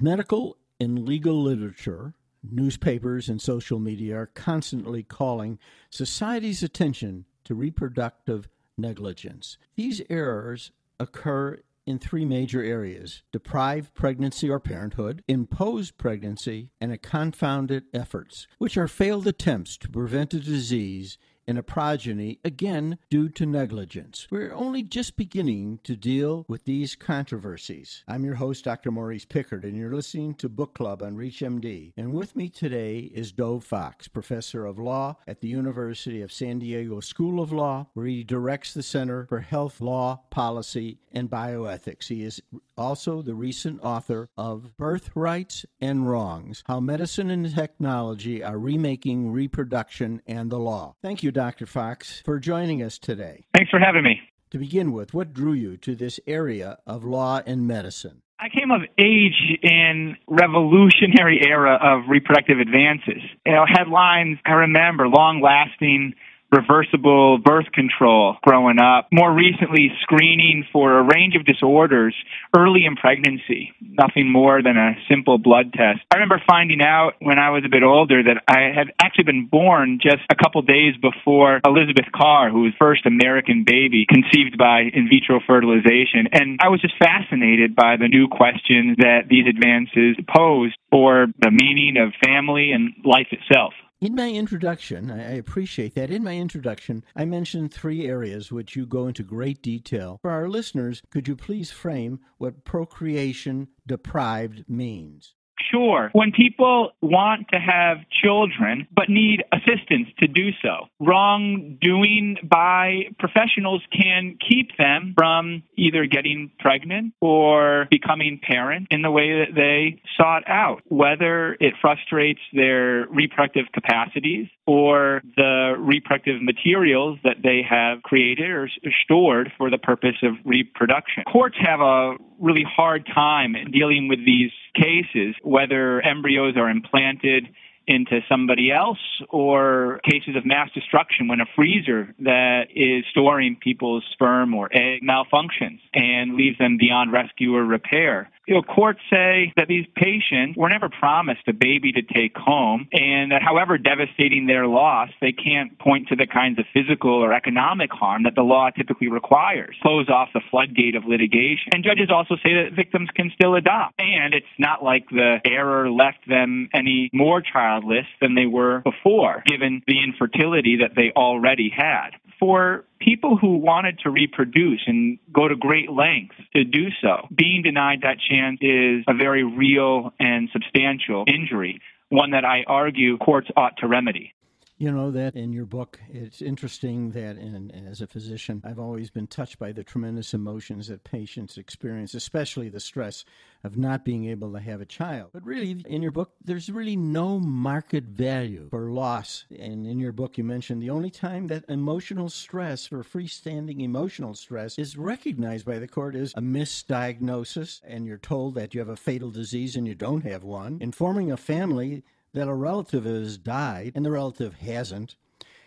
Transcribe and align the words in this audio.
Medical 0.00 0.58
and 0.78 1.06
legal 1.06 1.42
literature, 1.42 2.14
newspapers, 2.42 3.28
and 3.28 3.40
social 3.40 3.78
media 3.78 4.16
are 4.16 4.26
constantly 4.26 5.02
calling 5.02 5.58
society's 5.88 6.62
attention 6.62 7.24
to 7.44 7.54
reproductive 7.54 8.48
negligence. 8.76 9.56
These 9.74 10.02
errors 10.10 10.70
occur 11.00 11.60
in 11.86 11.98
three 11.98 12.24
major 12.24 12.62
areas 12.62 13.22
deprived 13.32 13.94
pregnancy 13.94 14.50
or 14.50 14.60
parenthood, 14.60 15.22
imposed 15.28 15.96
pregnancy, 15.96 16.70
and 16.80 16.92
a 16.92 16.98
confounded 16.98 17.84
efforts, 17.94 18.46
which 18.58 18.76
are 18.76 18.88
failed 18.88 19.26
attempts 19.26 19.76
to 19.78 19.88
prevent 19.88 20.34
a 20.34 20.40
disease 20.40 21.16
in 21.46 21.56
a 21.56 21.62
progeny, 21.62 22.38
again 22.44 22.98
due 23.10 23.28
to 23.28 23.46
negligence. 23.46 24.26
We're 24.30 24.54
only 24.54 24.82
just 24.82 25.16
beginning 25.16 25.80
to 25.84 25.96
deal 25.96 26.44
with 26.48 26.64
these 26.64 26.94
controversies. 26.94 28.02
I'm 28.08 28.24
your 28.24 28.34
host, 28.34 28.64
Dr. 28.64 28.90
Maurice 28.90 29.24
Pickard, 29.24 29.64
and 29.64 29.76
you're 29.76 29.94
listening 29.94 30.34
to 30.34 30.48
Book 30.48 30.74
Club 30.74 31.02
on 31.02 31.16
ReachMD. 31.16 31.92
And 31.96 32.12
with 32.12 32.36
me 32.36 32.48
today 32.48 32.98
is 32.98 33.32
Dov 33.32 33.64
Fox, 33.64 34.08
professor 34.08 34.66
of 34.66 34.78
law 34.78 35.16
at 35.26 35.40
the 35.40 35.48
University 35.48 36.22
of 36.22 36.32
San 36.32 36.58
Diego 36.58 37.00
School 37.00 37.40
of 37.40 37.52
Law, 37.52 37.86
where 37.94 38.06
he 38.06 38.24
directs 38.24 38.74
the 38.74 38.82
Center 38.82 39.26
for 39.28 39.40
Health 39.40 39.80
Law, 39.80 40.22
Policy, 40.30 40.98
and 41.12 41.30
Bioethics. 41.30 42.08
He 42.08 42.22
is 42.22 42.42
also 42.76 43.22
the 43.22 43.34
recent 43.34 43.80
author 43.82 44.28
of 44.36 44.76
Birthrights 44.76 45.64
and 45.80 46.08
Wrongs 46.08 46.62
How 46.66 46.80
Medicine 46.80 47.30
and 47.30 47.54
Technology 47.54 48.42
Are 48.42 48.58
Remaking 48.58 49.32
Reproduction 49.32 50.20
and 50.26 50.50
the 50.50 50.58
Law. 50.58 50.94
Thank 51.02 51.22
you, 51.22 51.32
Dr. 51.36 51.66
Fox, 51.66 52.22
for 52.24 52.38
joining 52.38 52.82
us 52.82 52.96
today. 52.96 53.44
Thanks 53.54 53.70
for 53.70 53.78
having 53.78 54.02
me. 54.02 54.22
To 54.52 54.58
begin 54.58 54.92
with, 54.92 55.12
what 55.12 55.34
drew 55.34 55.52
you 55.52 55.76
to 55.76 55.94
this 55.94 56.18
area 56.26 56.78
of 56.86 57.04
law 57.04 57.42
and 57.44 57.66
medicine? 57.66 58.22
I 58.40 58.48
came 58.48 58.70
of 58.70 58.80
age 58.96 59.58
in 59.62 60.16
revolutionary 60.26 61.42
era 61.46 61.78
of 61.82 62.08
reproductive 62.08 62.58
advances. 62.58 63.20
You 63.44 63.52
know, 63.52 63.66
headlines 63.68 64.38
I 64.46 64.52
remember 64.52 65.08
long 65.08 65.42
lasting 65.42 66.14
reversible 66.56 67.38
birth 67.38 67.70
control 67.72 68.36
growing 68.42 68.78
up. 68.80 69.08
More 69.12 69.32
recently, 69.32 69.92
screening 70.02 70.64
for 70.72 70.98
a 70.98 71.02
range 71.02 71.36
of 71.36 71.44
disorders 71.44 72.14
early 72.56 72.84
in 72.86 72.96
pregnancy, 72.96 73.72
nothing 73.80 74.32
more 74.32 74.62
than 74.62 74.76
a 74.76 74.96
simple 75.08 75.38
blood 75.38 75.72
test. 75.72 76.00
I 76.10 76.16
remember 76.16 76.42
finding 76.48 76.80
out 76.82 77.12
when 77.20 77.38
I 77.38 77.50
was 77.50 77.64
a 77.64 77.68
bit 77.68 77.82
older 77.82 78.22
that 78.22 78.42
I 78.48 78.72
had 78.74 78.92
actually 79.00 79.24
been 79.24 79.46
born 79.46 79.98
just 80.02 80.22
a 80.30 80.34
couple 80.34 80.62
days 80.62 80.94
before 81.00 81.60
Elizabeth 81.64 82.06
Carr, 82.14 82.50
who 82.50 82.62
was 82.62 82.72
the 82.72 82.78
first 82.78 83.06
American 83.06 83.64
baby 83.66 84.06
conceived 84.08 84.58
by 84.58 84.80
in 84.92 85.08
vitro 85.08 85.40
fertilization. 85.46 86.28
And 86.32 86.60
I 86.62 86.68
was 86.68 86.80
just 86.80 86.94
fascinated 86.98 87.76
by 87.76 87.96
the 87.96 88.08
new 88.08 88.28
questions 88.28 88.96
that 88.98 89.28
these 89.28 89.46
advances 89.46 90.16
posed 90.28 90.76
for 90.90 91.26
the 91.38 91.50
meaning 91.50 91.96
of 91.96 92.12
family 92.24 92.72
and 92.72 92.94
life 93.04 93.28
itself. 93.30 93.72
In 93.98 94.14
my 94.14 94.30
introduction, 94.30 95.10
I 95.10 95.36
appreciate 95.36 95.94
that. 95.94 96.10
In 96.10 96.22
my 96.22 96.36
introduction, 96.36 97.02
I 97.14 97.24
mentioned 97.24 97.72
three 97.72 98.06
areas 98.06 98.52
which 98.52 98.76
you 98.76 98.84
go 98.84 99.08
into 99.08 99.22
great 99.22 99.62
detail. 99.62 100.18
For 100.20 100.30
our 100.30 100.50
listeners, 100.50 101.00
could 101.08 101.26
you 101.26 101.34
please 101.34 101.70
frame 101.70 102.20
what 102.36 102.62
procreation 102.62 103.68
deprived 103.86 104.68
means? 104.68 105.35
Sure. 105.70 106.10
When 106.12 106.32
people 106.32 106.92
want 107.00 107.48
to 107.52 107.58
have 107.58 107.98
children 108.22 108.86
but 108.94 109.08
need 109.08 109.42
assistance 109.52 110.08
to 110.18 110.28
do 110.28 110.50
so, 110.62 110.86
wrongdoing 111.00 112.36
by 112.44 113.08
professionals 113.18 113.82
can 113.92 114.38
keep 114.48 114.76
them 114.76 115.14
from 115.16 115.62
either 115.76 116.06
getting 116.06 116.50
pregnant 116.58 117.14
or 117.20 117.88
becoming 117.90 118.40
parents 118.42 118.88
in 118.90 119.02
the 119.02 119.10
way 119.10 119.44
that 119.44 119.54
they 119.54 120.00
sought 120.16 120.44
out, 120.48 120.82
whether 120.86 121.56
it 121.60 121.74
frustrates 121.80 122.40
their 122.52 123.06
reproductive 123.08 123.66
capacities 123.72 124.48
or 124.66 125.22
the 125.36 125.74
reproductive 125.78 126.42
materials 126.42 127.18
that 127.24 127.36
they 127.42 127.62
have 127.68 128.02
created 128.02 128.50
or 128.50 128.68
stored 129.04 129.52
for 129.56 129.70
the 129.70 129.78
purpose 129.78 130.16
of 130.22 130.34
reproduction. 130.44 131.22
Courts 131.24 131.56
have 131.60 131.80
a 131.80 132.16
really 132.40 132.64
hard 132.64 133.06
time 133.06 133.54
dealing 133.72 134.08
with 134.08 134.18
these 134.24 134.50
cases, 134.76 135.34
whether 135.42 136.00
embryos 136.00 136.56
are 136.56 136.68
implanted 136.68 137.48
into 137.86 138.20
somebody 138.28 138.72
else 138.72 138.98
or 139.30 140.00
cases 140.04 140.34
of 140.36 140.44
mass 140.44 140.70
destruction 140.74 141.28
when 141.28 141.40
a 141.40 141.46
freezer 141.54 142.14
that 142.18 142.64
is 142.74 143.04
storing 143.10 143.56
people's 143.60 144.04
sperm 144.12 144.54
or 144.54 144.68
egg 144.72 145.02
malfunctions 145.02 145.78
and 145.94 146.34
leaves 146.34 146.58
them 146.58 146.76
beyond 146.78 147.12
rescue 147.12 147.54
or 147.54 147.64
repair. 147.64 148.30
You 148.46 148.54
know, 148.54 148.62
courts 148.62 149.00
say 149.10 149.52
that 149.56 149.66
these 149.66 149.86
patients 149.96 150.56
were 150.56 150.68
never 150.68 150.88
promised 150.88 151.42
a 151.48 151.52
baby 151.52 151.90
to 151.92 152.02
take 152.02 152.36
home, 152.36 152.86
and 152.92 153.32
that 153.32 153.42
however 153.42 153.76
devastating 153.76 154.46
their 154.46 154.68
loss, 154.68 155.08
they 155.20 155.32
can't 155.32 155.76
point 155.80 156.08
to 156.08 156.16
the 156.16 156.28
kinds 156.28 156.60
of 156.60 156.64
physical 156.72 157.10
or 157.10 157.32
economic 157.32 157.90
harm 157.90 158.22
that 158.22 158.36
the 158.36 158.42
law 158.42 158.70
typically 158.70 159.08
requires. 159.08 159.74
Close 159.82 160.08
off 160.08 160.28
the 160.32 160.40
floodgate 160.48 160.94
of 160.94 161.04
litigation. 161.04 161.72
And 161.72 161.82
judges 161.82 162.08
also 162.08 162.36
say 162.36 162.54
that 162.54 162.72
victims 162.76 163.08
can 163.16 163.32
still 163.34 163.56
adopt. 163.56 163.98
And 163.98 164.32
it's 164.32 164.46
not 164.60 164.82
like 164.84 165.08
the 165.10 165.40
error 165.44 165.90
left 165.90 166.28
them 166.28 166.68
any 166.72 167.10
more 167.12 167.40
childless 167.42 168.06
than 168.20 168.36
they 168.36 168.46
were 168.46 168.80
before, 168.80 169.42
given 169.44 169.82
the 169.88 170.04
infertility 170.04 170.78
that 170.82 170.94
they 170.94 171.10
already 171.16 171.68
had. 171.76 172.10
For 172.38 172.84
people 172.98 173.36
who 173.36 173.56
wanted 173.56 174.00
to 174.00 174.10
reproduce 174.10 174.82
and 174.86 175.18
go 175.32 175.48
to 175.48 175.56
great 175.56 175.90
lengths 175.90 176.36
to 176.54 176.64
do 176.64 176.88
so, 177.00 177.28
being 177.34 177.62
denied 177.62 178.00
that 178.02 178.18
chance 178.18 178.58
is 178.60 179.04
a 179.08 179.14
very 179.14 179.42
real 179.42 180.12
and 180.20 180.48
substantial 180.52 181.24
injury, 181.26 181.80
one 182.08 182.32
that 182.32 182.44
I 182.44 182.64
argue 182.66 183.16
courts 183.16 183.48
ought 183.56 183.78
to 183.78 183.86
remedy. 183.86 184.34
You 184.78 184.92
know 184.92 185.10
that 185.10 185.34
in 185.34 185.54
your 185.54 185.64
book, 185.64 185.98
it's 186.10 186.42
interesting 186.42 187.12
that, 187.12 187.38
in, 187.38 187.70
as 187.88 188.02
a 188.02 188.06
physician, 188.06 188.60
I've 188.62 188.78
always 188.78 189.08
been 189.08 189.26
touched 189.26 189.58
by 189.58 189.72
the 189.72 189.82
tremendous 189.82 190.34
emotions 190.34 190.88
that 190.88 191.02
patients 191.02 191.56
experience, 191.56 192.12
especially 192.12 192.68
the 192.68 192.78
stress 192.78 193.24
of 193.64 193.78
not 193.78 194.04
being 194.04 194.26
able 194.26 194.52
to 194.52 194.60
have 194.60 194.82
a 194.82 194.84
child. 194.84 195.30
But 195.32 195.46
really, 195.46 195.82
in 195.86 196.02
your 196.02 196.12
book, 196.12 196.32
there's 196.44 196.68
really 196.68 196.94
no 196.94 197.38
market 197.38 198.04
value 198.04 198.68
for 198.68 198.90
loss. 198.90 199.46
And 199.58 199.86
in 199.86 199.98
your 199.98 200.12
book, 200.12 200.36
you 200.36 200.44
mentioned 200.44 200.82
the 200.82 200.90
only 200.90 201.10
time 201.10 201.46
that 201.46 201.64
emotional 201.70 202.28
stress 202.28 202.92
or 202.92 203.02
freestanding 203.02 203.80
emotional 203.80 204.34
stress 204.34 204.78
is 204.78 204.98
recognized 204.98 205.64
by 205.64 205.78
the 205.78 205.88
court 205.88 206.14
is 206.14 206.34
a 206.36 206.42
misdiagnosis, 206.42 207.80
and 207.82 208.04
you're 208.04 208.18
told 208.18 208.54
that 208.56 208.74
you 208.74 208.80
have 208.80 208.90
a 208.90 208.96
fatal 208.96 209.30
disease 209.30 209.74
and 209.74 209.88
you 209.88 209.94
don't 209.94 210.24
have 210.26 210.44
one. 210.44 210.76
Informing 210.82 211.32
a 211.32 211.38
family 211.38 212.04
that 212.36 212.48
a 212.48 212.54
relative 212.54 213.06
has 213.06 213.38
died 213.38 213.92
and 213.94 214.04
the 214.04 214.10
relative 214.10 214.56
hasn't, 214.56 215.16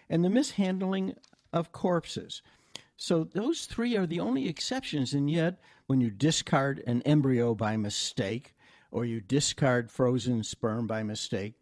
and 0.08 0.24
the 0.24 0.30
mishandling 0.30 1.16
of 1.52 1.72
corpses. 1.72 2.44
So 2.96 3.24
those 3.24 3.66
three 3.66 3.98
are 3.98 4.06
the 4.06 4.20
only 4.20 4.48
exceptions, 4.48 5.16
and 5.16 5.32
yet 5.32 5.60
when 5.88 6.00
you 6.00 6.12
discard 6.12 6.84
an 6.86 7.02
embryo 7.08 7.56
by 7.56 7.76
mistake 7.76 8.54
or 8.92 9.04
you 9.04 9.20
discard 9.20 9.90
frozen 9.90 10.44
sperm 10.44 10.86
by 10.86 11.02
mistake, 11.02 11.56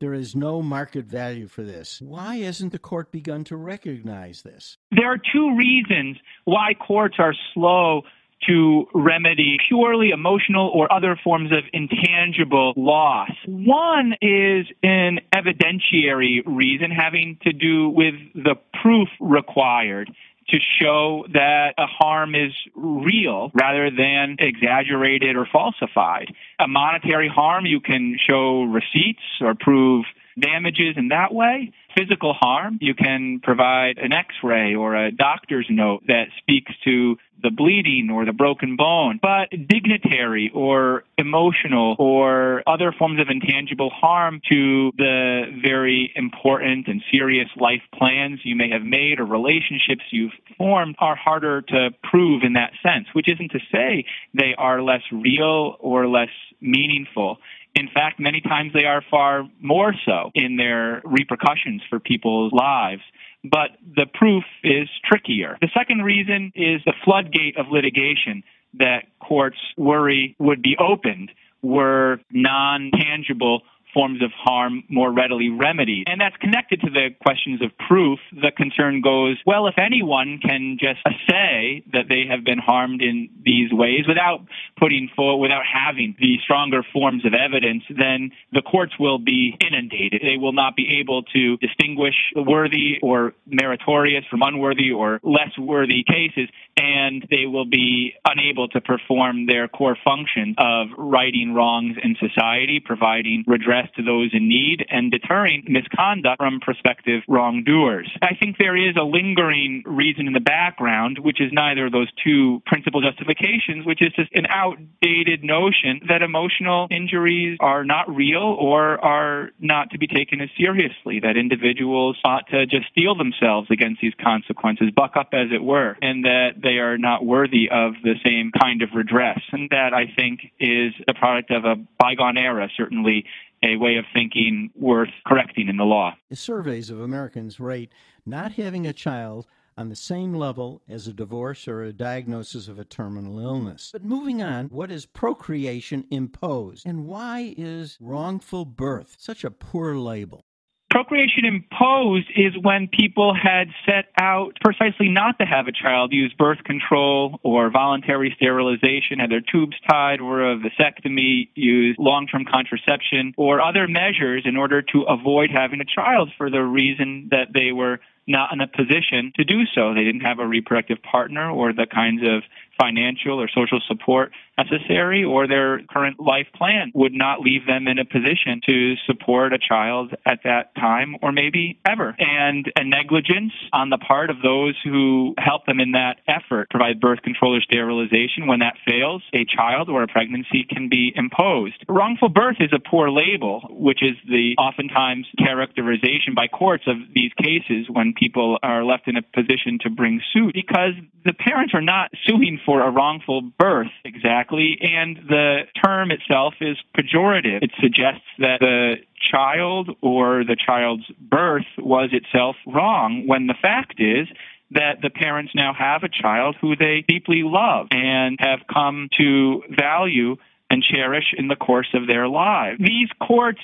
there 0.00 0.14
is 0.14 0.34
no 0.34 0.62
market 0.62 1.04
value 1.04 1.46
for 1.46 1.62
this. 1.62 2.00
Why 2.00 2.38
hasn't 2.38 2.72
the 2.72 2.78
court 2.80 3.12
begun 3.12 3.44
to 3.44 3.56
recognize 3.56 4.42
this? 4.42 4.78
There 4.90 5.06
are 5.06 5.18
two 5.32 5.56
reasons 5.56 6.16
why 6.44 6.74
courts 6.74 7.16
are 7.20 7.34
slow 7.54 8.02
to 8.48 8.86
remedy 8.94 9.58
purely 9.68 10.10
emotional 10.10 10.70
or 10.74 10.92
other 10.92 11.18
forms 11.22 11.52
of 11.52 11.64
intangible 11.72 12.72
loss. 12.76 13.30
One 13.46 14.14
is 14.20 14.66
an 14.82 15.20
evidentiary 15.34 16.42
reason 16.46 16.90
having 16.90 17.38
to 17.42 17.52
do 17.52 17.88
with 17.88 18.14
the 18.34 18.56
proof 18.82 19.08
required 19.20 20.10
to 20.50 20.58
show 20.80 21.24
that 21.32 21.74
a 21.78 21.86
harm 21.86 22.34
is 22.34 22.52
real 22.74 23.50
rather 23.54 23.90
than 23.90 24.36
exaggerated 24.38 25.36
or 25.36 25.46
falsified. 25.50 26.32
A 26.58 26.66
monetary 26.66 27.28
harm, 27.28 27.66
you 27.66 27.80
can 27.80 28.16
show 28.28 28.64
receipts 28.64 29.22
or 29.40 29.54
prove 29.54 30.04
damages 30.38 30.96
in 30.96 31.08
that 31.08 31.32
way. 31.32 31.72
Physical 31.96 32.34
harm, 32.34 32.78
you 32.80 32.94
can 32.94 33.40
provide 33.42 33.98
an 33.98 34.12
x 34.12 34.34
ray 34.42 34.74
or 34.74 34.94
a 34.94 35.10
doctor's 35.10 35.66
note 35.68 36.02
that 36.06 36.26
speaks 36.38 36.72
to 36.84 37.16
the 37.42 37.50
bleeding 37.50 38.10
or 38.12 38.24
the 38.24 38.32
broken 38.32 38.76
bone. 38.76 39.18
But 39.20 39.50
dignitary 39.50 40.50
or 40.54 41.04
emotional 41.18 41.96
or 41.98 42.62
other 42.66 42.92
forms 42.96 43.20
of 43.20 43.28
intangible 43.28 43.90
harm 43.90 44.40
to 44.50 44.92
the 44.96 45.42
very 45.62 46.12
important 46.14 46.88
and 46.88 47.02
serious 47.10 47.48
life 47.56 47.82
plans 47.94 48.40
you 48.44 48.56
may 48.56 48.70
have 48.70 48.82
made 48.82 49.20
or 49.20 49.24
relationships 49.24 50.02
you've 50.10 50.32
formed 50.58 50.96
are 50.98 51.16
harder 51.16 51.62
to 51.62 51.90
prove 52.02 52.42
in 52.42 52.54
that 52.54 52.72
sense, 52.82 53.06
which 53.12 53.28
isn't 53.28 53.50
to 53.50 53.60
say 53.72 54.04
they 54.34 54.54
are 54.56 54.82
less 54.82 55.02
real 55.12 55.76
or 55.80 56.06
less 56.08 56.28
meaningful. 56.60 57.38
In 57.74 57.88
fact, 57.92 58.18
many 58.18 58.40
times 58.40 58.72
they 58.72 58.84
are 58.84 59.02
far 59.10 59.48
more 59.60 59.94
so 60.04 60.30
in 60.34 60.56
their 60.56 61.02
repercussions 61.04 61.82
for 61.88 62.00
people's 62.00 62.52
lives. 62.52 63.02
But 63.42 63.70
the 63.96 64.06
proof 64.12 64.44
is 64.62 64.88
trickier. 65.04 65.56
The 65.60 65.70
second 65.74 66.02
reason 66.02 66.52
is 66.54 66.82
the 66.84 66.92
floodgate 67.04 67.56
of 67.56 67.66
litigation 67.70 68.42
that 68.74 69.04
courts 69.18 69.58
worry 69.76 70.36
would 70.38 70.62
be 70.62 70.76
opened 70.78 71.32
were 71.62 72.20
non 72.30 72.90
tangible 72.92 73.62
forms 73.92 74.22
of 74.22 74.30
harm 74.32 74.84
more 74.88 75.12
readily 75.12 75.50
remedied. 75.50 76.08
And 76.08 76.20
that's 76.20 76.36
connected 76.36 76.80
to 76.82 76.90
the 76.90 77.10
questions 77.22 77.62
of 77.62 77.70
proof. 77.88 78.18
The 78.32 78.52
concern 78.56 79.00
goes, 79.00 79.38
well, 79.46 79.66
if 79.66 79.74
anyone 79.78 80.38
can 80.42 80.78
just 80.80 81.00
say 81.28 81.82
that 81.92 82.08
they 82.08 82.24
have 82.30 82.44
been 82.44 82.58
harmed 82.58 83.02
in 83.02 83.28
these 83.44 83.72
ways 83.72 84.06
without 84.06 84.46
putting 84.78 85.08
forward, 85.14 85.42
without 85.42 85.62
having 85.64 86.16
the 86.18 86.36
stronger 86.44 86.82
forms 86.92 87.24
of 87.24 87.32
evidence, 87.34 87.82
then 87.88 88.30
the 88.52 88.62
courts 88.62 88.92
will 88.98 89.18
be 89.18 89.56
inundated. 89.60 90.22
They 90.22 90.36
will 90.36 90.52
not 90.52 90.76
be 90.76 91.00
able 91.00 91.22
to 91.24 91.56
distinguish 91.58 92.14
worthy 92.34 92.98
or 93.02 93.34
meritorious 93.46 94.24
from 94.30 94.42
unworthy 94.42 94.92
or 94.92 95.20
less 95.22 95.56
worthy 95.58 96.04
cases, 96.04 96.48
and 96.76 97.26
they 97.30 97.46
will 97.46 97.64
be 97.64 98.14
unable 98.24 98.68
to 98.68 98.80
perform 98.80 99.46
their 99.46 99.68
core 99.68 99.96
function 100.04 100.54
of 100.58 100.88
righting 100.96 101.54
wrongs 101.54 101.96
in 102.02 102.16
society, 102.20 102.80
providing 102.84 103.44
redress 103.46 103.79
to 103.96 104.02
those 104.02 104.30
in 104.32 104.48
need 104.48 104.84
and 104.88 105.10
deterring 105.10 105.64
misconduct 105.68 106.38
from 106.38 106.60
prospective 106.60 107.22
wrongdoers. 107.28 108.10
I 108.22 108.34
think 108.34 108.56
there 108.58 108.76
is 108.76 108.96
a 108.96 109.04
lingering 109.04 109.82
reason 109.86 110.26
in 110.26 110.32
the 110.32 110.40
background, 110.40 111.18
which 111.18 111.40
is 111.40 111.52
neither 111.52 111.86
of 111.86 111.92
those 111.92 112.08
two 112.24 112.62
principal 112.66 113.00
justifications, 113.00 113.86
which 113.86 114.02
is 114.02 114.12
just 114.14 114.32
an 114.34 114.46
outdated 114.48 115.44
notion 115.44 116.00
that 116.08 116.22
emotional 116.22 116.88
injuries 116.90 117.56
are 117.60 117.84
not 117.84 118.14
real 118.14 118.56
or 118.58 119.02
are 119.04 119.50
not 119.58 119.90
to 119.90 119.98
be 119.98 120.06
taken 120.06 120.40
as 120.40 120.48
seriously, 120.58 121.20
that 121.20 121.36
individuals 121.36 122.16
ought 122.24 122.46
to 122.48 122.66
just 122.66 122.86
steel 122.90 123.14
themselves 123.14 123.68
against 123.70 124.00
these 124.00 124.14
consequences, 124.22 124.88
buck 124.94 125.12
up 125.16 125.30
as 125.32 125.48
it 125.52 125.62
were, 125.62 125.96
and 126.02 126.24
that 126.24 126.50
they 126.62 126.78
are 126.78 126.98
not 126.98 127.24
worthy 127.24 127.68
of 127.70 127.94
the 128.02 128.14
same 128.24 128.50
kind 128.58 128.82
of 128.82 128.90
redress. 128.94 129.40
And 129.52 129.70
that 129.70 129.94
I 129.94 130.06
think 130.14 130.40
is 130.58 130.92
the 131.06 131.14
product 131.14 131.50
of 131.50 131.64
a 131.64 131.76
bygone 131.98 132.36
era, 132.36 132.68
certainly 132.76 133.24
a 133.62 133.76
way 133.76 133.96
of 133.96 134.04
thinking 134.12 134.70
worth 134.74 135.10
correcting 135.26 135.68
in 135.68 135.76
the 135.76 135.84
law. 135.84 136.14
Surveys 136.32 136.90
of 136.90 137.00
Americans 137.00 137.60
rate 137.60 137.92
not 138.24 138.52
having 138.52 138.86
a 138.86 138.92
child 138.92 139.46
on 139.76 139.88
the 139.88 139.96
same 139.96 140.34
level 140.34 140.82
as 140.88 141.06
a 141.06 141.12
divorce 141.12 141.66
or 141.66 141.82
a 141.82 141.92
diagnosis 141.92 142.68
of 142.68 142.78
a 142.78 142.84
terminal 142.84 143.38
illness. 143.38 143.90
But 143.92 144.04
moving 144.04 144.42
on, 144.42 144.66
what 144.66 144.90
is 144.90 145.06
procreation 145.06 146.04
imposed? 146.10 146.86
And 146.86 147.06
why 147.06 147.54
is 147.56 147.96
wrongful 148.00 148.66
birth 148.66 149.16
such 149.18 149.44
a 149.44 149.50
poor 149.50 149.96
label? 149.96 150.44
Procreation 150.90 151.44
imposed 151.44 152.26
is 152.34 152.52
when 152.60 152.88
people 152.88 153.32
had 153.32 153.68
set 153.86 154.06
out 154.20 154.58
precisely 154.60 155.08
not 155.08 155.38
to 155.38 155.46
have 155.46 155.68
a 155.68 155.72
child, 155.72 156.12
use 156.12 156.34
birth 156.36 156.64
control 156.64 157.38
or 157.44 157.70
voluntary 157.70 158.32
sterilization, 158.34 159.20
had 159.20 159.30
their 159.30 159.40
tubes 159.40 159.76
tied, 159.88 160.20
or 160.20 160.50
a 160.50 160.58
vasectomy, 160.58 161.48
use 161.54 161.94
long 161.96 162.26
term 162.26 162.44
contraception, 162.44 163.34
or 163.36 163.60
other 163.60 163.86
measures 163.86 164.42
in 164.44 164.56
order 164.56 164.82
to 164.82 165.02
avoid 165.02 165.50
having 165.54 165.80
a 165.80 165.84
child 165.84 166.32
for 166.36 166.50
the 166.50 166.60
reason 166.60 167.28
that 167.30 167.52
they 167.54 167.70
were 167.70 168.00
not 168.26 168.52
in 168.52 168.60
a 168.60 168.66
position 168.66 169.32
to 169.36 169.44
do 169.44 169.66
so. 169.72 169.94
They 169.94 170.04
didn't 170.04 170.22
have 170.22 170.40
a 170.40 170.46
reproductive 170.46 171.02
partner 171.02 171.50
or 171.50 171.72
the 171.72 171.86
kinds 171.86 172.22
of 172.22 172.42
financial 172.80 173.40
or 173.40 173.48
social 173.48 173.80
support 173.86 174.32
necessary, 174.58 175.24
or 175.24 175.46
their 175.46 175.80
current 175.90 176.20
life 176.20 176.46
plan 176.54 176.92
would 176.94 177.12
not 177.12 177.40
leave 177.40 177.66
them 177.66 177.88
in 177.88 177.98
a 177.98 178.04
position 178.04 178.60
to 178.68 178.94
support 179.06 179.52
a 179.52 179.58
child 179.58 180.14
at 180.26 180.40
that 180.44 180.74
time 180.74 181.16
or 181.22 181.32
maybe 181.32 181.78
ever. 181.86 182.14
And 182.18 182.70
a 182.76 182.84
negligence 182.84 183.52
on 183.72 183.90
the 183.90 183.98
part 183.98 184.30
of 184.30 184.42
those 184.42 184.74
who 184.84 185.34
help 185.38 185.66
them 185.66 185.80
in 185.80 185.92
that 185.92 186.18
effort, 186.28 186.68
provide 186.70 187.00
birth 187.00 187.22
control 187.22 187.56
or 187.56 187.60
sterilization, 187.60 188.46
when 188.46 188.60
that 188.60 188.74
fails, 188.86 189.22
a 189.32 189.44
child 189.44 189.88
or 189.88 190.02
a 190.02 190.08
pregnancy 190.08 190.66
can 190.68 190.88
be 190.88 191.12
imposed. 191.14 191.84
Wrongful 191.88 192.28
birth 192.28 192.56
is 192.60 192.70
a 192.72 192.78
poor 192.78 193.10
label, 193.10 193.60
which 193.70 194.02
is 194.02 194.16
the 194.28 194.54
oftentimes 194.58 195.26
characterization 195.38 196.34
by 196.34 196.48
courts 196.48 196.84
of 196.86 196.96
these 197.14 197.32
cases 197.42 197.86
when 197.88 198.12
people 198.12 198.58
are 198.62 198.84
left 198.84 199.08
in 199.08 199.16
a 199.16 199.22
position 199.22 199.78
to 199.82 199.90
bring 199.90 200.20
suit 200.32 200.54
because 200.54 200.94
the 201.24 201.32
parents 201.32 201.74
are 201.74 201.82
not 201.82 202.10
suing 202.26 202.58
for 202.70 202.82
a 202.82 202.90
wrongful 202.92 203.42
birth 203.58 203.90
exactly, 204.04 204.78
and 204.80 205.16
the 205.28 205.62
term 205.84 206.12
itself 206.12 206.54
is 206.60 206.76
pejorative. 206.96 207.64
It 207.64 207.72
suggests 207.80 208.22
that 208.38 208.60
the 208.60 208.94
child 209.32 209.90
or 210.00 210.44
the 210.44 210.54
child's 210.54 211.02
birth 211.18 211.66
was 211.76 212.10
itself 212.12 212.54
wrong, 212.68 213.26
when 213.26 213.48
the 213.48 213.56
fact 213.60 213.94
is 213.98 214.28
that 214.70 215.02
the 215.02 215.10
parents 215.10 215.50
now 215.52 215.74
have 215.74 216.04
a 216.04 216.08
child 216.08 216.54
who 216.60 216.76
they 216.76 217.04
deeply 217.08 217.42
love 217.42 217.88
and 217.90 218.36
have 218.38 218.60
come 218.72 219.08
to 219.18 219.64
value 219.68 220.36
and 220.70 220.80
cherish 220.84 221.34
in 221.36 221.48
the 221.48 221.56
course 221.56 221.88
of 221.94 222.06
their 222.06 222.28
lives. 222.28 222.78
These 222.78 223.08
courts 223.20 223.62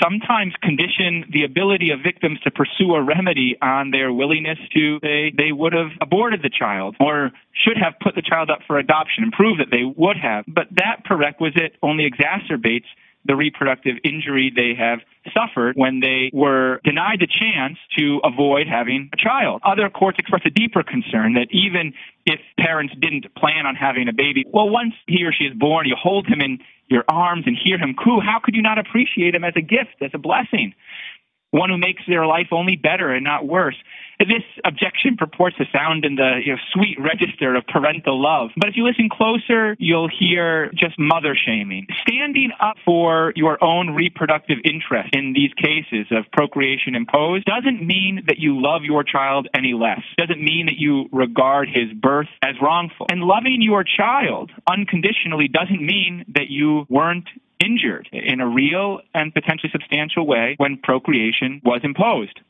sometimes 0.00 0.54
condition 0.62 1.24
the 1.32 1.44
ability 1.44 1.90
of 1.90 2.00
victims 2.02 2.38
to 2.40 2.50
pursue 2.50 2.94
a 2.94 3.02
remedy 3.02 3.56
on 3.60 3.90
their 3.90 4.12
willingness 4.12 4.58
to 4.74 4.98
say 5.02 5.32
they 5.36 5.52
would 5.52 5.72
have 5.72 5.90
aborted 6.00 6.42
the 6.42 6.50
child 6.50 6.96
or 7.00 7.30
should 7.52 7.76
have 7.76 7.94
put 8.00 8.14
the 8.14 8.22
child 8.22 8.50
up 8.50 8.60
for 8.66 8.78
adoption 8.78 9.24
and 9.24 9.32
prove 9.32 9.58
that 9.58 9.68
they 9.70 9.84
would 9.84 10.16
have. 10.16 10.44
But 10.46 10.68
that 10.76 11.04
prerequisite 11.04 11.76
only 11.82 12.08
exacerbates 12.08 12.86
the 13.24 13.36
reproductive 13.36 13.96
injury 14.04 14.52
they 14.54 14.74
have 14.74 15.00
suffered 15.32 15.76
when 15.76 16.00
they 16.00 16.30
were 16.32 16.80
denied 16.84 17.20
the 17.20 17.28
chance 17.28 17.78
to 17.96 18.20
avoid 18.24 18.66
having 18.66 19.10
a 19.12 19.16
child. 19.16 19.62
Other 19.64 19.88
courts 19.88 20.18
express 20.18 20.42
a 20.44 20.50
deeper 20.50 20.82
concern 20.82 21.34
that 21.34 21.48
even 21.50 21.94
if 22.26 22.40
parents 22.58 22.94
didn't 22.98 23.32
plan 23.34 23.66
on 23.66 23.76
having 23.76 24.08
a 24.08 24.12
baby, 24.12 24.44
well, 24.48 24.68
once 24.68 24.94
he 25.06 25.24
or 25.24 25.32
she 25.32 25.44
is 25.44 25.54
born, 25.54 25.86
you 25.86 25.94
hold 25.96 26.26
him 26.26 26.40
in 26.40 26.58
your 26.88 27.04
arms 27.08 27.44
and 27.46 27.56
hear 27.56 27.78
him 27.78 27.94
coo. 27.94 28.20
How 28.20 28.40
could 28.42 28.54
you 28.54 28.62
not 28.62 28.78
appreciate 28.78 29.34
him 29.34 29.44
as 29.44 29.54
a 29.56 29.62
gift, 29.62 29.96
as 30.00 30.10
a 30.14 30.18
blessing? 30.18 30.74
One 31.52 31.68
who 31.68 31.76
makes 31.76 32.02
their 32.08 32.26
life 32.26 32.48
only 32.50 32.76
better 32.76 33.12
and 33.12 33.22
not 33.22 33.46
worse. 33.46 33.76
This 34.18 34.42
objection 34.64 35.16
purports 35.16 35.56
to 35.58 35.64
sound 35.72 36.04
in 36.04 36.14
the 36.14 36.40
you 36.44 36.52
know, 36.52 36.58
sweet 36.72 36.96
register 36.98 37.54
of 37.54 37.66
parental 37.66 38.20
love. 38.22 38.50
But 38.56 38.68
if 38.68 38.76
you 38.76 38.86
listen 38.86 39.08
closer, 39.10 39.76
you'll 39.78 40.08
hear 40.08 40.70
just 40.74 40.98
mother 40.98 41.34
shaming. 41.36 41.86
Standing 42.08 42.52
up 42.58 42.76
for 42.84 43.32
your 43.36 43.62
own 43.62 43.90
reproductive 43.90 44.58
interest 44.64 45.10
in 45.12 45.34
these 45.34 45.50
cases 45.54 46.06
of 46.10 46.24
procreation 46.32 46.94
imposed 46.94 47.44
doesn't 47.44 47.84
mean 47.84 48.22
that 48.28 48.38
you 48.38 48.62
love 48.62 48.82
your 48.84 49.04
child 49.04 49.48
any 49.54 49.74
less. 49.74 50.00
Doesn't 50.16 50.40
mean 50.40 50.66
that 50.66 50.76
you 50.78 51.08
regard 51.12 51.68
his 51.68 51.92
birth 51.92 52.28
as 52.42 52.54
wrongful. 52.62 53.06
And 53.10 53.22
loving 53.22 53.58
your 53.60 53.84
child 53.84 54.50
unconditionally 54.70 55.48
doesn't 55.48 55.84
mean 55.84 56.24
that 56.34 56.48
you 56.48 56.86
weren't 56.88 57.28
injured 57.62 58.08
in 58.12 58.40
a 58.40 58.46
real 58.46 59.00
and 59.14 59.32
potentially 59.32 59.70
substantial 59.72 60.26
way 60.26 60.54
when 60.58 60.78
procreation 60.82 61.60
was 61.64 61.80
imposed. 61.84 62.40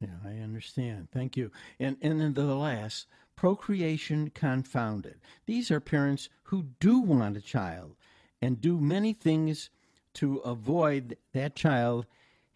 Yeah, 0.00 0.16
I 0.24 0.42
understand. 0.42 1.08
Thank 1.12 1.36
you. 1.36 1.50
And 1.78 1.96
and 2.02 2.20
then 2.20 2.34
the 2.34 2.44
last, 2.54 3.06
procreation 3.36 4.30
confounded. 4.30 5.20
These 5.46 5.70
are 5.70 5.80
parents 5.80 6.28
who 6.44 6.66
do 6.80 7.00
want 7.00 7.36
a 7.36 7.40
child 7.40 7.96
and 8.40 8.60
do 8.60 8.78
many 8.78 9.12
things 9.12 9.70
to 10.14 10.38
avoid 10.38 11.16
that 11.32 11.54
child 11.54 12.06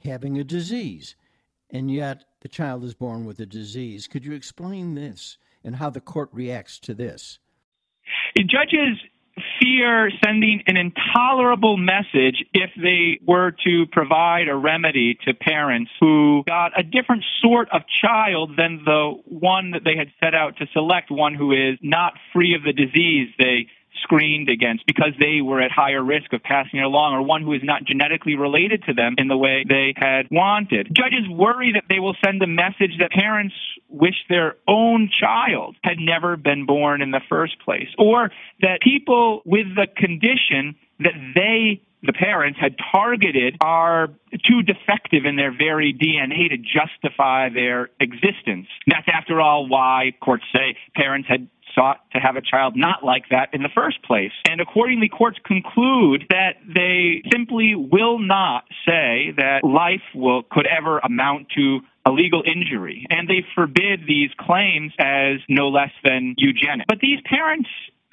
having 0.04 0.38
a 0.38 0.44
disease. 0.44 1.16
And 1.70 1.90
yet 1.90 2.24
the 2.40 2.48
child 2.48 2.84
is 2.84 2.94
born 2.94 3.24
with 3.24 3.40
a 3.40 3.46
disease. 3.46 4.06
Could 4.06 4.24
you 4.24 4.32
explain 4.32 4.94
this 4.94 5.38
and 5.64 5.76
how 5.76 5.90
the 5.90 6.00
court 6.00 6.28
reacts 6.32 6.78
to 6.80 6.94
this? 6.94 7.38
Judges 8.36 8.98
fear 9.66 10.10
sending 10.24 10.62
an 10.66 10.76
intolerable 10.76 11.76
message 11.76 12.44
if 12.52 12.70
they 12.80 13.18
were 13.26 13.52
to 13.64 13.86
provide 13.90 14.48
a 14.48 14.54
remedy 14.54 15.18
to 15.26 15.34
parents 15.34 15.90
who 16.00 16.42
got 16.46 16.78
a 16.78 16.82
different 16.82 17.24
sort 17.42 17.68
of 17.72 17.82
child 18.02 18.52
than 18.56 18.82
the 18.84 19.14
one 19.24 19.72
that 19.72 19.82
they 19.84 19.96
had 19.96 20.08
set 20.22 20.34
out 20.34 20.56
to 20.58 20.66
select, 20.72 21.10
one 21.10 21.34
who 21.34 21.52
is 21.52 21.78
not 21.82 22.14
free 22.32 22.54
of 22.54 22.62
the 22.62 22.72
disease 22.72 23.28
they 23.38 23.66
screened 24.02 24.48
against 24.48 24.86
because 24.86 25.12
they 25.18 25.40
were 25.40 25.60
at 25.60 25.70
higher 25.70 26.02
risk 26.02 26.32
of 26.32 26.42
passing 26.42 26.80
it 26.80 26.84
along, 26.84 27.14
or 27.14 27.22
one 27.22 27.42
who 27.42 27.52
is 27.52 27.62
not 27.62 27.84
genetically 27.84 28.36
related 28.36 28.84
to 28.84 28.94
them 28.94 29.14
in 29.18 29.28
the 29.28 29.36
way 29.36 29.64
they 29.68 29.94
had 29.96 30.26
wanted. 30.30 30.88
Judges 30.92 31.28
worry 31.28 31.72
that 31.72 31.84
they 31.88 32.00
will 32.00 32.16
send 32.24 32.42
a 32.42 32.46
message 32.46 32.98
that 32.98 33.10
parents 33.10 33.54
wish 33.88 34.16
their 34.28 34.56
own 34.66 35.10
child 35.12 35.76
had 35.82 35.98
never 35.98 36.36
been 36.36 36.66
born 36.66 37.02
in 37.02 37.10
the 37.10 37.20
first 37.28 37.58
place, 37.60 37.88
or 37.98 38.30
that 38.60 38.80
people 38.80 39.42
with 39.44 39.66
the 39.74 39.86
condition 39.96 40.76
that 41.00 41.14
they 41.34 41.80
the 42.02 42.12
parents 42.12 42.58
had 42.60 42.76
targeted 42.92 43.56
are 43.60 44.08
too 44.48 44.62
defective 44.62 45.24
in 45.24 45.36
their 45.36 45.50
very 45.50 45.92
DNA 45.92 46.48
to 46.50 46.56
justify 46.56 47.48
their 47.48 47.90
existence. 48.00 48.68
That's, 48.86 49.06
after 49.12 49.40
all, 49.40 49.66
why 49.66 50.12
courts 50.20 50.44
say 50.52 50.76
parents 50.94 51.28
had 51.28 51.48
sought 51.76 51.98
to 52.12 52.18
have 52.18 52.36
a 52.36 52.40
child 52.40 52.74
not 52.76 53.04
like 53.04 53.24
that 53.30 53.50
in 53.52 53.62
the 53.62 53.68
first 53.74 54.02
place. 54.02 54.32
And 54.48 54.60
accordingly, 54.60 55.08
courts 55.08 55.38
conclude 55.44 56.24
that 56.30 56.56
they 56.66 57.22
simply 57.30 57.74
will 57.74 58.18
not 58.18 58.64
say 58.86 59.34
that 59.36 59.60
life 59.62 60.02
will 60.14 60.42
could 60.42 60.66
ever 60.66 60.98
amount 60.98 61.48
to 61.56 61.80
a 62.04 62.10
legal 62.10 62.42
injury, 62.46 63.04
and 63.10 63.28
they 63.28 63.44
forbid 63.54 64.00
these 64.06 64.30
claims 64.38 64.92
as 64.98 65.38
no 65.48 65.68
less 65.68 65.90
than 66.04 66.34
eugenic. 66.38 66.86
But 66.88 67.00
these 67.00 67.18
parents 67.24 67.68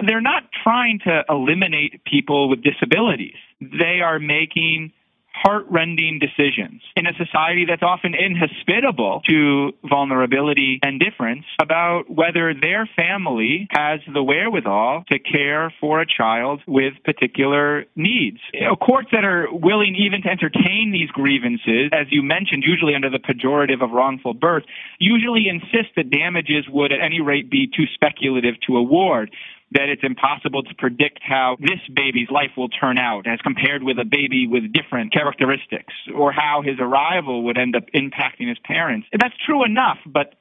they're 0.05 0.22
not 0.22 0.43
trying 0.63 1.00
to 1.05 1.24
eliminate 1.29 2.03
people 2.03 2.50
with 2.50 2.63
disabilities. 2.63 3.36
They 3.62 4.01
are 4.03 4.20
making 4.20 4.91
heartrending 5.33 6.19
decisions 6.19 6.81
in 6.95 7.07
a 7.07 7.13
society 7.13 7.65
that's 7.67 7.83
often 7.83 8.13
inhospitable 8.13 9.21
to 9.27 9.71
vulnerability 9.83 10.79
and 10.83 10.99
difference 10.99 11.45
about 11.61 12.09
whether 12.09 12.53
their 12.53 12.87
family 12.95 13.67
has 13.71 13.99
the 14.13 14.23
wherewithal 14.23 15.03
to 15.11 15.19
care 15.19 15.73
for 15.79 16.01
a 16.01 16.05
child 16.05 16.61
with 16.67 16.93
particular 17.03 17.85
needs. 17.95 18.37
You 18.53 18.67
know, 18.67 18.75
courts 18.75 19.09
that 19.11 19.25
are 19.25 19.47
willing 19.51 19.95
even 19.95 20.21
to 20.21 20.29
entertain 20.29 20.91
these 20.91 21.09
grievances, 21.09 21.89
as 21.91 22.07
you 22.09 22.21
mentioned, 22.21 22.63
usually 22.65 22.95
under 22.95 23.09
the 23.09 23.19
pejorative 23.19 23.83
of 23.83 23.91
wrongful 23.91 24.33
birth, 24.33 24.63
usually 24.99 25.47
insist 25.49 25.95
that 25.95 26.09
damages 26.09 26.65
would 26.69 26.91
at 26.91 27.01
any 27.01 27.21
rate 27.21 27.49
be 27.49 27.67
too 27.67 27.85
speculative 27.93 28.55
to 28.67 28.77
award 28.77 29.31
that 29.74 29.89
it's 29.89 30.03
impossible 30.03 30.63
to 30.63 30.74
predict 30.75 31.20
how 31.22 31.58
this 31.60 31.80
baby's 31.94 32.30
life 32.30 32.51
will 32.56 32.70
turn 32.70 32.98
out 32.98 33.27
as 33.27 33.39
compared 33.42 33.84
with 33.84 33.98
a 34.00 34.06
baby 34.06 34.48
with 34.48 34.72
different 34.72 35.12
characteristics 35.12 35.94
or 36.13 36.32
how 36.32 36.62
his 36.63 36.77
arrival 36.80 37.44
would 37.44 37.58
end 37.58 37.75
up 37.75 37.84
impacting 37.96 38.48
his 38.48 38.58
parents. 38.63 39.08
That's 39.12 39.36
true 39.46 39.63
enough, 39.63 39.98
but 40.06 40.36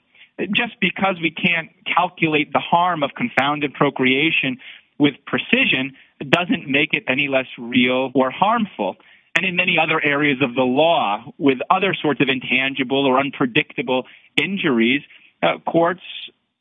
just 0.51 0.79
because 0.81 1.17
we 1.21 1.31
can't 1.31 1.71
calculate 1.87 2.53
the 2.53 2.61
harm 2.61 3.03
of 3.03 3.11
confounded 3.17 3.75
procreation 3.75 4.59
with 4.99 5.15
precision 5.27 5.93
doesn't 6.29 6.69
make 6.69 6.95
it 6.95 7.05
any 7.09 7.29
less 7.29 7.47
real 7.59 8.11
or 8.15 8.31
harmful. 8.31 8.97
And 9.35 9.47
in 9.47 9.57
many 9.57 9.77
other 9.79 10.01
areas 10.03 10.39
of 10.43 10.55
the 10.55 10.63
law, 10.63 11.25
with 11.39 11.59
other 11.71 11.95
sorts 12.01 12.21
of 12.21 12.29
intangible 12.29 13.07
or 13.07 13.19
unpredictable 13.19 14.05
injuries, 14.37 15.03
uh, 15.43 15.59
courts 15.67 16.03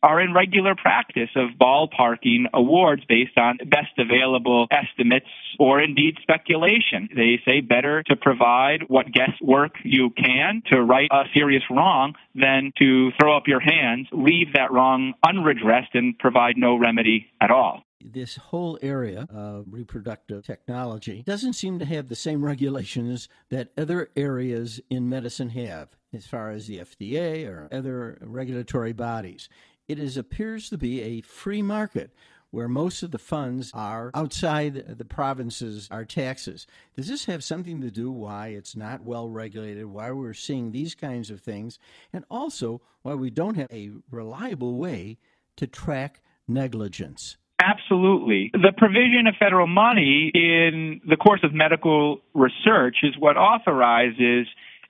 are 0.04 0.20
in 0.20 0.34
regular 0.34 0.76
practice 0.76 1.30
of 1.36 1.50
ballparking 1.60 2.46
awards 2.54 3.04
based 3.08 3.38
on 3.38 3.58
best 3.66 3.98
available 3.98 4.68
estimates 4.72 5.28
or 5.60 5.82
indeed 5.82 6.18
speculation. 6.22 7.10
They 7.16 7.40
say 7.46 7.62
better 7.62 8.04
to 8.04 8.16
provide 8.16 8.84
what 8.88 9.12
guesswork 9.12 9.74
you 9.84 10.10
can 10.12 10.64
to 10.72 10.82
right 10.82 11.10
a 11.12 11.24
serious 11.34 11.64
wrong 11.70 12.14
than 12.34 12.72
to 12.80 13.12
throw 13.20 13.38
up 13.38 13.48
your 13.48 13.60
hands, 13.60 14.08
leave 14.12 14.54
that 14.54 14.72
wrong 14.72 15.14
unredressed, 15.24 15.94
and 15.94 16.18
provide 16.18 16.56
no 16.58 16.76
remedy 16.76 17.28
at 17.40 17.52
all 17.52 17.84
this 18.04 18.36
whole 18.36 18.80
area 18.82 19.28
of 19.30 19.66
reproductive 19.70 20.44
technology 20.44 21.24
doesn't 21.24 21.54
seem 21.54 21.80
to 21.80 21.86
have 21.86 22.10
the 22.10 22.16
same 22.16 22.44
regulations 22.44 23.30
that 23.50 23.70
other 23.78 24.10
areas 24.16 24.82
in 24.90 25.08
medicine 25.08 25.50
have, 25.50 25.90
as 26.14 26.26
far 26.26 26.50
as 26.50 26.68
the 26.68 26.80
FDA 26.80 27.48
or 27.48 27.70
other 27.72 28.18
regulatory 28.22 28.94
bodies 28.94 29.50
it 29.92 30.00
is, 30.00 30.16
appears 30.16 30.70
to 30.70 30.78
be 30.78 31.02
a 31.02 31.22
free 31.22 31.62
market 31.62 32.12
where 32.50 32.68
most 32.68 33.02
of 33.04 33.12
the 33.12 33.18
funds 33.18 33.72
are 33.74 34.12
outside 34.14 34.98
the 34.98 35.06
provinces 35.06 35.88
are 35.92 36.06
taxes. 36.06 36.68
Does 36.96 37.08
this 37.08 37.26
have 37.26 37.44
something 37.44 37.82
to 37.82 37.92
do 37.92 38.12
why 38.12 38.50
it's 38.50 38.76
not 38.76 39.04
well 39.04 39.30
regulated, 39.30 39.86
why 39.86 40.12
we're 40.12 40.34
seeing 40.34 40.72
these 40.72 40.96
kinds 40.96 41.30
of 41.30 41.42
things, 41.42 41.80
and 42.14 42.26
also 42.30 42.82
why 43.02 43.16
we 43.16 43.30
don't 43.30 43.56
have 43.56 43.72
a 43.72 43.92
reliable 44.10 44.78
way 44.78 45.18
to 45.58 45.68
track 45.68 46.22
negligence? 46.48 47.38
Absolutely. 47.64 48.50
The 48.54 48.74
provision 48.76 49.28
of 49.28 49.36
federal 49.38 49.68
money 49.68 50.32
in 50.34 51.00
the 51.08 51.16
course 51.16 51.42
of 51.44 51.54
medical 51.54 52.22
research 52.34 52.98
is 53.04 53.18
what 53.18 53.38
authorizes 53.38 54.48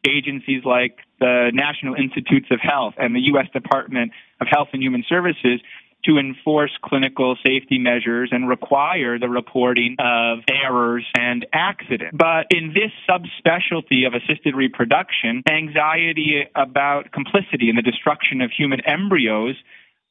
agencies 0.08 0.64
like 0.66 0.98
the 1.20 1.52
National 1.54 1.96
Institutes 1.96 2.48
of 2.52 2.60
Health 2.62 2.96
and 2.98 3.16
the 3.16 3.22
U.S. 3.34 3.48
Department 3.54 4.12
of 4.40 4.48
Health 4.50 4.70
and 4.74 4.82
Human 4.82 5.04
Services 5.08 5.62
to 6.06 6.18
enforce 6.18 6.72
clinical 6.82 7.38
safety 7.46 7.78
measures 7.78 8.30
and 8.32 8.50
require 8.50 9.20
the 9.20 9.30
reporting 9.30 9.96
of 10.00 10.40
errors 10.50 11.06
and 11.16 11.46
accidents. 11.54 12.18
But 12.18 12.48
in 12.50 12.74
this 12.74 12.92
subspecialty 13.08 14.08
of 14.08 14.14
assisted 14.14 14.56
reproduction, 14.56 15.44
anxiety 15.50 16.48
about 16.56 17.12
complicity 17.12 17.70
in 17.70 17.76
the 17.76 17.84
destruction 17.84 18.42
of 18.42 18.52
human 18.52 18.82
embryos 18.82 19.56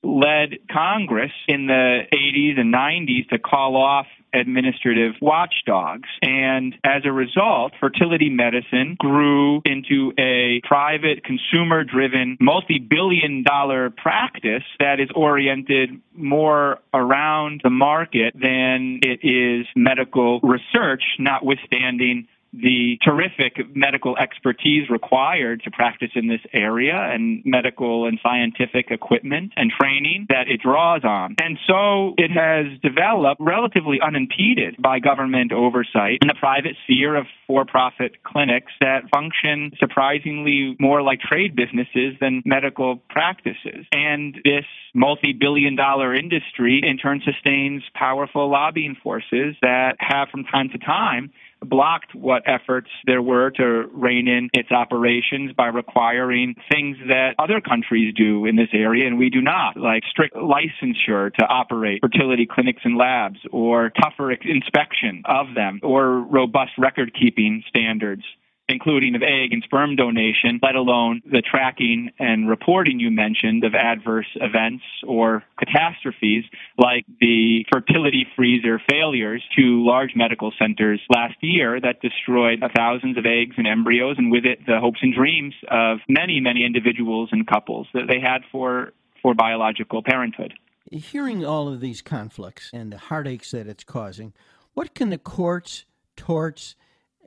led 0.02 0.58
Congress 0.70 1.32
in 1.48 1.66
the 1.66 2.02
80s 2.12 2.58
and 2.58 2.72
90s 2.72 3.28
to 3.28 3.38
call 3.38 3.76
off 3.76 4.06
administrative 4.32 5.14
watchdogs. 5.20 6.08
And 6.22 6.74
as 6.84 7.02
a 7.04 7.12
result, 7.12 7.72
fertility 7.80 8.30
medicine 8.30 8.96
grew 8.98 9.62
into 9.64 10.12
a 10.18 10.60
private, 10.66 11.24
consumer 11.24 11.84
driven, 11.84 12.36
multi 12.40 12.78
billion 12.78 13.42
dollar 13.42 13.90
practice 13.90 14.62
that 14.78 15.00
is 15.00 15.08
oriented 15.14 16.00
more 16.14 16.78
around 16.94 17.60
the 17.64 17.70
market 17.70 18.34
than 18.34 19.00
it 19.02 19.20
is 19.22 19.66
medical 19.74 20.40
research, 20.40 21.02
notwithstanding 21.18 22.28
the 22.52 22.98
terrific 23.04 23.58
medical 23.74 24.16
expertise 24.16 24.90
required 24.90 25.62
to 25.64 25.70
practice 25.70 26.10
in 26.14 26.26
this 26.26 26.40
area 26.52 26.96
and 26.96 27.42
medical 27.44 28.06
and 28.06 28.18
scientific 28.22 28.90
equipment 28.90 29.52
and 29.56 29.70
training 29.70 30.26
that 30.28 30.48
it 30.48 30.60
draws 30.60 31.04
on. 31.04 31.36
And 31.40 31.58
so 31.66 32.14
it 32.18 32.30
has 32.30 32.66
developed 32.82 33.40
relatively 33.40 34.00
unimpeded 34.00 34.76
by 34.80 34.98
government 34.98 35.52
oversight 35.52 36.18
in 36.22 36.28
the 36.28 36.34
private 36.34 36.76
sphere 36.84 37.14
of 37.14 37.26
for 37.46 37.64
profit 37.64 38.22
clinics 38.24 38.72
that 38.80 39.08
function 39.12 39.72
surprisingly 39.78 40.76
more 40.80 41.02
like 41.02 41.20
trade 41.20 41.54
businesses 41.54 42.14
than 42.20 42.42
medical 42.44 42.96
practices. 43.10 43.86
And 43.92 44.36
this 44.44 44.64
multi 44.94 45.32
billion 45.32 45.76
dollar 45.76 46.14
industry 46.14 46.80
in 46.82 46.98
turn 46.98 47.22
sustains 47.24 47.82
powerful 47.94 48.50
lobbying 48.50 48.96
forces 49.02 49.54
that 49.62 49.96
have 49.98 50.28
from 50.30 50.44
time 50.44 50.68
to 50.70 50.78
time 50.78 51.30
blocked 51.64 52.14
what 52.14 52.42
efforts 52.46 52.88
there 53.04 53.20
were 53.20 53.50
to 53.50 53.84
rein 53.92 54.28
in 54.28 54.48
its 54.54 54.70
operations 54.70 55.52
by 55.52 55.66
requiring 55.66 56.54
things 56.70 56.96
that 57.08 57.34
other 57.38 57.60
countries 57.60 58.14
do 58.14 58.46
in 58.46 58.56
this 58.56 58.68
area 58.72 59.06
and 59.06 59.18
we 59.18 59.28
do 59.28 59.42
not, 59.42 59.76
like 59.76 60.02
strict 60.10 60.34
licensure 60.34 61.32
to 61.34 61.44
operate 61.46 62.00
fertility 62.00 62.46
clinics 62.50 62.80
and 62.84 62.96
labs 62.96 63.38
or 63.52 63.90
tougher 64.02 64.32
inspection 64.32 65.22
of 65.26 65.54
them 65.54 65.80
or 65.82 66.20
robust 66.20 66.72
record 66.78 67.12
keeping 67.18 67.62
standards 67.68 68.22
including 68.70 69.14
of 69.14 69.22
egg 69.22 69.52
and 69.52 69.62
sperm 69.62 69.96
donation, 69.96 70.60
let 70.62 70.74
alone 70.74 71.22
the 71.30 71.42
tracking 71.42 72.10
and 72.18 72.48
reporting 72.48 73.00
you 73.00 73.10
mentioned 73.10 73.64
of 73.64 73.74
adverse 73.74 74.26
events 74.36 74.84
or 75.06 75.42
catastrophes 75.58 76.44
like 76.78 77.04
the 77.20 77.66
fertility 77.72 78.26
freezer 78.36 78.80
failures 78.88 79.42
to 79.56 79.84
large 79.84 80.12
medical 80.14 80.52
centers 80.58 81.00
last 81.10 81.36
year 81.40 81.80
that 81.80 82.00
destroyed 82.00 82.62
thousands 82.76 83.18
of 83.18 83.26
eggs 83.26 83.54
and 83.58 83.66
embryos 83.66 84.16
and 84.18 84.30
with 84.30 84.44
it 84.44 84.64
the 84.66 84.78
hopes 84.80 85.00
and 85.02 85.14
dreams 85.14 85.54
of 85.70 85.98
many, 86.08 86.40
many 86.40 86.64
individuals 86.64 87.28
and 87.32 87.46
couples 87.46 87.86
that 87.92 88.06
they 88.08 88.20
had 88.20 88.42
for, 88.50 88.92
for 89.22 89.34
biological 89.34 90.02
parenthood. 90.02 90.54
Hearing 90.90 91.44
all 91.44 91.68
of 91.68 91.80
these 91.80 92.02
conflicts 92.02 92.70
and 92.72 92.92
the 92.92 92.98
heartaches 92.98 93.52
that 93.52 93.66
it's 93.66 93.84
causing, 93.84 94.32
what 94.74 94.94
can 94.94 95.10
the 95.10 95.18
courts, 95.18 95.84
torts, 96.16 96.74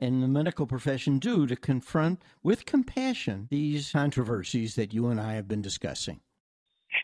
and 0.00 0.22
the 0.22 0.28
medical 0.28 0.66
profession 0.66 1.18
do 1.18 1.46
to 1.46 1.56
confront 1.56 2.22
with 2.42 2.66
compassion 2.66 3.48
these 3.50 3.92
controversies 3.92 4.74
that 4.74 4.92
you 4.92 5.06
and 5.08 5.20
I 5.20 5.34
have 5.34 5.48
been 5.48 5.62
discussing? 5.62 6.20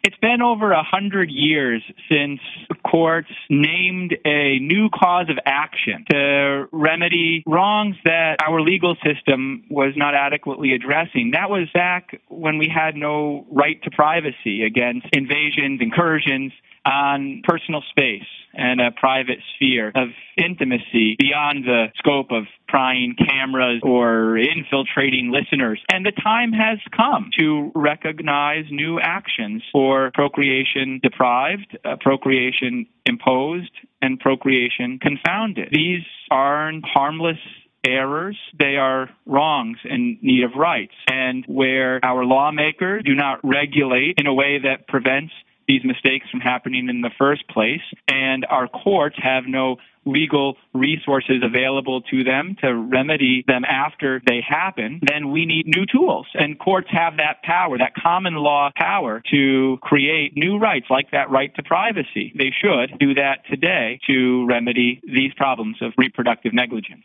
It's 0.03 0.17
been 0.17 0.41
over 0.41 0.73
a 0.73 0.83
hundred 0.83 1.31
years 1.31 1.83
since 2.09 2.41
courts 2.89 3.31
named 3.49 4.17
a 4.25 4.59
new 4.59 4.89
cause 4.89 5.29
of 5.29 5.37
action 5.45 6.05
to 6.11 6.67
remedy 6.73 7.43
wrongs 7.47 7.97
that 8.05 8.37
our 8.47 8.61
legal 8.61 8.97
system 9.05 9.65
was 9.69 9.93
not 9.97 10.15
adequately 10.15 10.73
addressing. 10.73 11.33
That 11.35 11.51
was 11.51 11.69
back 11.75 12.21
when 12.29 12.59
we 12.59 12.73
had 12.73 12.95
no 12.97 13.47
right 13.51 13.83
to 13.83 13.91
privacy 13.91 14.63
against 14.63 15.07
invasions, 15.13 15.81
incursions, 15.81 16.53
on 16.91 17.43
personal 17.47 17.83
space 17.91 18.27
and 18.53 18.81
a 18.81 18.91
private 18.91 19.39
sphere 19.55 19.93
of 19.95 20.09
intimacy 20.37 21.17
beyond 21.19 21.65
the 21.65 21.87
scope 21.97 22.31
of 22.31 22.45
prying 22.69 23.15
cameras 23.17 23.81
or 23.83 24.37
infiltrating 24.37 25.31
listeners. 25.31 25.81
And 25.93 26.05
the 26.05 26.13
time 26.13 26.53
has 26.53 26.79
come 26.97 27.31
to 27.39 27.71
recognize 27.75 28.65
new 28.71 28.99
actions 29.01 29.63
for 29.73 30.11
procreation 30.15 31.01
deprived, 31.03 31.79
uh, 31.85 31.97
procreation 32.01 32.87
imposed, 33.07 33.73
and 34.03 34.19
procreation 34.19 34.99
confounded. 35.01 35.69
These 35.73 36.03
aren't 36.31 36.85
harmless 36.87 37.39
errors, 37.87 38.37
they 38.59 38.77
are 38.77 39.09
wrongs 39.27 39.79
in 39.85 40.19
need 40.21 40.45
of 40.45 40.51
rights. 40.57 40.93
And 41.11 41.45
where 41.47 42.05
our 42.05 42.25
lawmakers 42.25 43.03
do 43.05 43.15
not 43.15 43.41
regulate 43.43 44.17
in 44.19 44.27
a 44.27 44.35
way 44.35 44.59
that 44.63 44.87
prevents 44.87 45.33
these 45.71 45.85
mistakes 45.85 46.29
from 46.31 46.41
happening 46.41 46.89
in 46.89 47.01
the 47.01 47.13
first 47.17 47.47
place, 47.49 47.81
and 48.09 48.45
our 48.51 48.67
courts 48.67 49.15
have 49.23 49.45
no 49.47 49.77
legal 50.05 50.57
resources 50.75 51.43
available 51.45 52.01
to 52.01 52.25
them 52.25 52.57
to 52.61 52.75
remedy 52.75 53.45
them 53.47 53.65
after 53.65 54.21
they 54.27 54.41
happen, 54.47 54.99
then 55.07 55.31
we 55.31 55.47
need 55.47 55.67
new 55.67 55.85
tools. 55.87 56.27
And 56.35 56.59
courts 56.59 56.89
have 56.91 57.19
that 57.19 57.43
power, 57.45 57.79
that 57.79 57.93
common 57.95 58.35
law 58.35 58.71
power 58.75 59.23
to 59.31 59.79
create 59.83 60.33
new 60.37 60.59
rights 60.59 60.87
like 60.91 61.13
that 61.13 61.31
right 61.31 61.55
to 61.55 61.63
privacy. 61.63 62.33
They 62.37 62.53
should 62.61 62.99
do 62.99 63.15
that 63.15 63.47
today 63.49 64.01
to 64.09 64.47
remedy 64.47 65.01
these 65.05 65.33
problems 65.37 65.77
of 65.83 65.93
reproductive 65.97 66.53
negligence. 66.53 67.05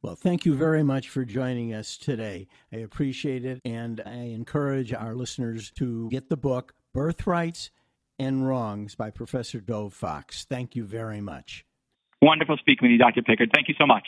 Well, 0.00 0.16
thank 0.16 0.44
you 0.44 0.54
very 0.54 0.82
much 0.82 1.08
for 1.08 1.24
joining 1.24 1.72
us 1.72 1.96
today. 1.96 2.48
I 2.72 2.78
appreciate 2.78 3.44
it, 3.44 3.60
and 3.64 4.02
I 4.04 4.32
encourage 4.34 4.92
our 4.92 5.14
listeners 5.14 5.70
to 5.76 6.08
get 6.10 6.28
the 6.28 6.36
book, 6.36 6.74
Birthrights 6.92 7.70
and 8.22 8.46
Wrongs 8.46 8.94
by 8.94 9.10
Professor 9.10 9.60
Dov 9.60 9.92
Fox. 9.92 10.44
Thank 10.44 10.76
you 10.76 10.84
very 10.84 11.20
much. 11.20 11.64
Wonderful 12.20 12.56
speaking 12.58 12.86
with 12.86 12.92
you, 12.92 12.98
Dr. 12.98 13.22
Pickard. 13.22 13.50
Thank 13.52 13.68
you 13.68 13.74
so 13.78 13.86
much. 13.86 14.06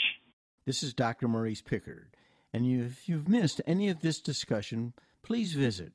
This 0.66 0.82
is 0.82 0.94
Dr. 0.94 1.28
Maurice 1.28 1.62
Pickard, 1.62 2.16
and 2.52 2.64
if 2.66 3.08
you've 3.08 3.28
missed 3.28 3.60
any 3.66 3.88
of 3.88 4.00
this 4.00 4.20
discussion, 4.20 4.94
please 5.22 5.52
visit 5.54 5.92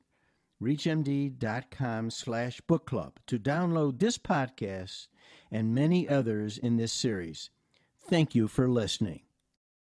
reachmd.com 0.62 2.10
slash 2.10 2.60
book 2.62 2.86
club 2.86 3.18
to 3.26 3.38
download 3.38 3.98
this 3.98 4.18
podcast 4.18 5.08
and 5.50 5.74
many 5.74 6.08
others 6.08 6.58
in 6.58 6.76
this 6.76 6.92
series. 6.92 7.50
Thank 8.08 8.34
you 8.34 8.46
for 8.46 8.68
listening. 8.68 9.22